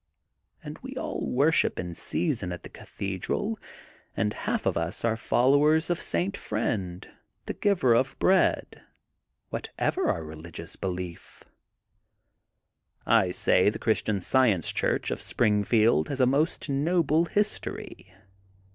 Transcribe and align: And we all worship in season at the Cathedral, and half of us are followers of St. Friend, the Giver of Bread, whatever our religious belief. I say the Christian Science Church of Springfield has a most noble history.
And 0.63 0.79
we 0.79 0.95
all 0.95 1.29
worship 1.29 1.77
in 1.77 1.93
season 1.93 2.51
at 2.51 2.63
the 2.63 2.69
Cathedral, 2.69 3.59
and 4.17 4.33
half 4.33 4.65
of 4.65 4.75
us 4.75 5.05
are 5.05 5.15
followers 5.15 5.91
of 5.91 6.01
St. 6.01 6.35
Friend, 6.35 7.07
the 7.45 7.53
Giver 7.53 7.93
of 7.93 8.17
Bread, 8.17 8.81
whatever 9.51 10.09
our 10.09 10.23
religious 10.23 10.75
belief. 10.75 11.43
I 13.05 13.29
say 13.29 13.69
the 13.69 13.77
Christian 13.77 14.19
Science 14.19 14.71
Church 14.73 15.11
of 15.11 15.21
Springfield 15.21 16.09
has 16.09 16.19
a 16.19 16.25
most 16.25 16.67
noble 16.67 17.25
history. 17.25 18.11